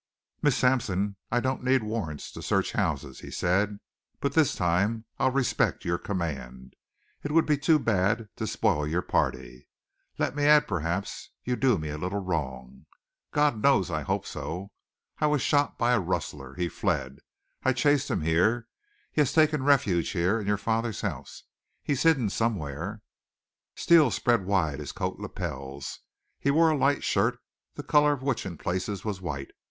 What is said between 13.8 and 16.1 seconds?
I hope so. I was shot by a